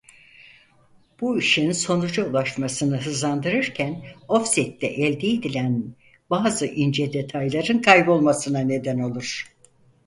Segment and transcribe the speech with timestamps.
[1.21, 5.95] Bu işin sonuca ulaşmasını hızlandırırken Ofsette elde edilen
[6.29, 9.51] bazı ince detayların kaybolmasına neden olur.